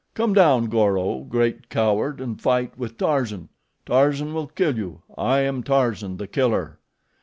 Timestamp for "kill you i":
4.47-5.41